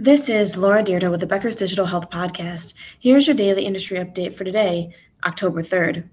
[0.00, 2.74] This is Laura Dyrda with the Becker's Digital Health Podcast.
[3.00, 4.94] Here's your daily industry update for today,
[5.24, 6.08] October 3rd.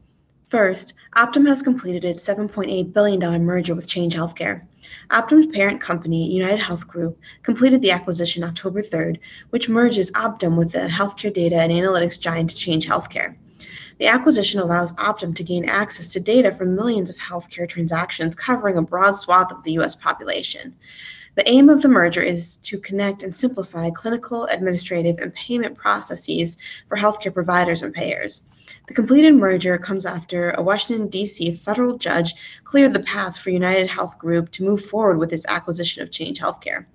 [0.50, 4.66] First, Optum has completed its $7.8 billion merger with Change Healthcare.
[5.12, 9.20] Optum's parent company, United Health Group, completed the acquisition October 3rd,
[9.52, 13.36] which merges Optum with the healthcare data and analytics giant Change Healthcare.
[14.00, 18.78] The acquisition allows Optum to gain access to data from millions of healthcare transactions covering
[18.78, 19.96] a broad swath of the U.S.
[19.96, 20.76] population.
[21.36, 26.58] The aim of the merger is to connect and simplify clinical, administrative, and payment processes
[26.88, 28.42] for healthcare providers and payers.
[28.88, 31.58] The completed merger comes after a Washington, D.C.
[31.58, 36.04] federal judge cleared the path for United Health Group to move forward with its acquisition
[36.04, 36.86] of Change Healthcare.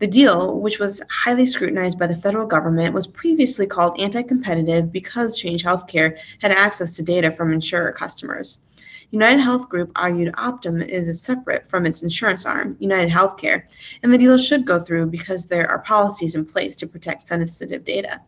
[0.00, 4.92] The deal, which was highly scrutinized by the federal government, was previously called anti competitive
[4.92, 8.58] because Change Healthcare had access to data from insurer customers.
[9.12, 13.64] United Health Group argued Optum is separate from its insurance arm, United Healthcare,
[14.02, 17.84] and the deal should go through because there are policies in place to protect sensitive
[17.84, 18.22] data.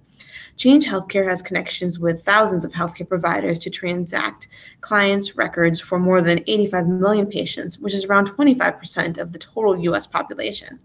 [0.57, 4.49] Change Healthcare has connections with thousands of healthcare providers to transact
[4.83, 9.79] clients' records for more than 85 million patients, which is around 25% of the total
[9.85, 10.07] U.S.
[10.07, 10.79] population.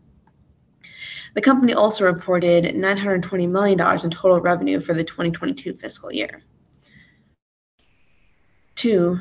[1.35, 6.41] The company also reported $920 million in total revenue for the 2022 fiscal year.
[8.75, 9.19] Two,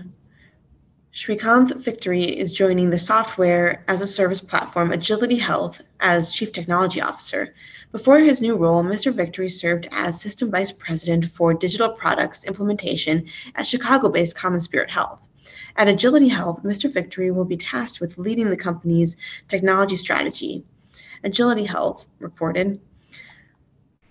[1.19, 7.00] Srikanth Victory is joining the software as a service platform Agility Health as Chief Technology
[7.00, 7.56] Officer.
[7.91, 9.12] Before his new role, Mr.
[9.12, 14.91] Victory served as System Vice President for Digital Products Implementation at Chicago based Common Spirit
[14.91, 15.19] Health.
[15.75, 16.88] At Agility Health, Mr.
[16.88, 19.16] Victory will be tasked with leading the company's
[19.48, 20.62] technology strategy.
[21.25, 22.78] Agility Health reported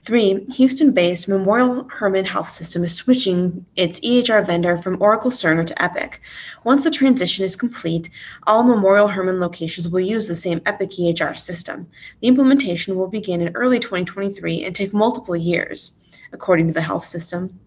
[0.07, 5.83] Three, Houston-based Memorial Hermann Health System is switching its EHR vendor from Oracle Cerner to
[5.83, 6.21] Epic.
[6.63, 8.09] Once the transition is complete,
[8.43, 11.89] all Memorial Hermann locations will use the same Epic EHR system.
[12.21, 15.91] The implementation will begin in early 2023 and take multiple years,
[16.31, 17.59] according to the health system.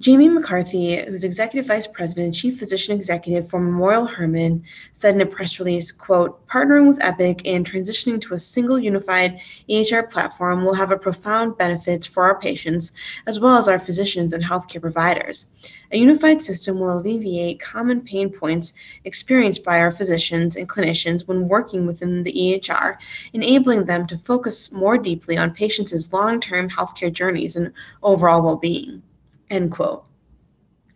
[0.00, 5.20] Jamie McCarthy, who's Executive Vice President and Chief Physician Executive for Memorial Hermann, said in
[5.20, 10.64] a press release, quote, partnering with Epic and transitioning to a single unified EHR platform
[10.64, 12.92] will have a profound benefits for our patients
[13.26, 15.48] as well as our physicians and healthcare providers.
[15.92, 18.72] A unified system will alleviate common pain points
[19.04, 22.96] experienced by our physicians and clinicians when working within the EHR,
[23.34, 27.70] enabling them to focus more deeply on patients' long-term healthcare journeys and
[28.02, 29.02] overall well-being.
[29.50, 30.04] End quote.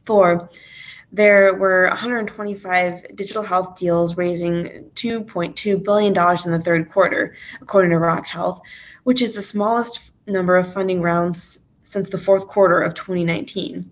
[0.06, 0.48] Four,
[1.12, 7.98] there were 125 digital health deals raising $2.2 billion in the third quarter, according to
[7.98, 8.60] Rock Health,
[9.04, 13.90] which is the smallest number of funding rounds since the fourth quarter of 2019.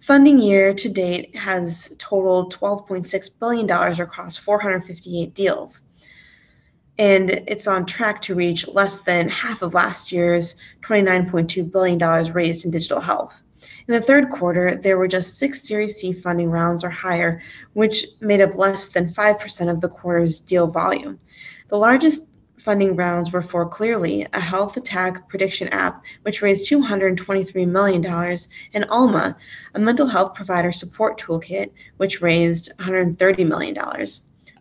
[0.00, 5.82] Funding year to date has totaled $12.6 billion across 458 deals.
[6.98, 12.66] And it's on track to reach less than half of last year's $29.2 billion raised
[12.66, 13.42] in digital health.
[13.88, 17.40] In the third quarter, there were just six Series C funding rounds or higher,
[17.72, 21.18] which made up less than 5% of the quarter's deal volume.
[21.68, 22.26] The largest
[22.64, 28.04] funding rounds were for Cleerly, a health attack prediction app, which raised $223 million,
[28.72, 29.36] and Alma,
[29.74, 33.76] a mental health provider support toolkit, which raised $130 million.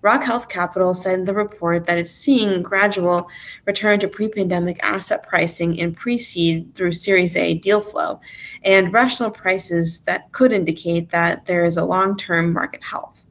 [0.03, 3.29] Rock Health Capital said in the report that it's seeing gradual
[3.65, 8.19] return to pre-pandemic asset pricing in pre-seed through Series A deal flow
[8.63, 13.25] and rational prices that could indicate that there is a long-term market health.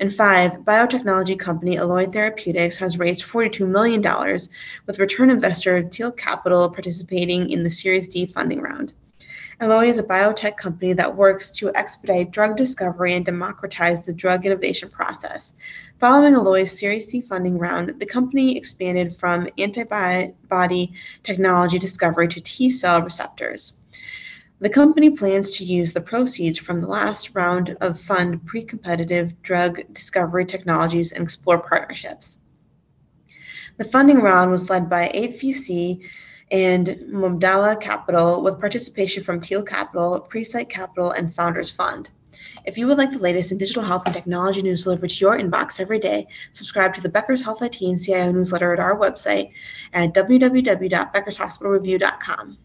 [0.00, 4.02] And five, biotechnology company Alloy Therapeutics has raised $42 million,
[4.86, 8.94] with return investor Teal Capital participating in the Series D funding round.
[9.62, 14.46] Alloy is a biotech company that works to expedite drug discovery and democratize the drug
[14.46, 15.52] innovation process.
[15.98, 22.70] Following Alloy's Series C funding round, the company expanded from antibody technology discovery to T
[22.70, 23.74] cell receptors.
[24.60, 29.42] The company plans to use the proceeds from the last round of fund pre competitive
[29.42, 32.38] drug discovery technologies and explore partnerships.
[33.76, 36.00] The funding round was led by 8VC
[36.50, 42.10] and Mubadala Capital with participation from Teal Capital, Presight Capital, and Founders Fund.
[42.64, 45.38] If you would like the latest in digital health and technology news delivered to your
[45.38, 49.50] inbox every day, subscribe to the Becker's Health IT and CIO newsletter at our website
[49.92, 52.58] at www.beckershospitalreview.com.